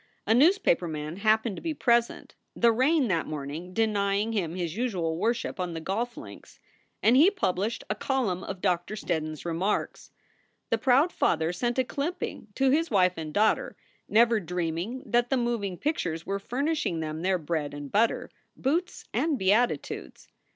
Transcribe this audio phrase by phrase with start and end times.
[0.25, 5.15] A newspaper man happened to be present the rain that morning denying him his usual
[5.15, 6.59] worship on the golf links
[7.03, 10.09] and he published a column of Doctor Steddon s remarks.
[10.71, 13.75] The proud father sent a clipping to his wife and daughter,
[14.09, 19.37] never dreaming that the moving pictures were furnishing them their bread and butter, boots and
[19.37, 20.27] beatitudes.